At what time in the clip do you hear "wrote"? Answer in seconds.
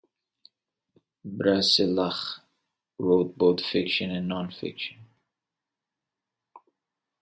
2.97-3.37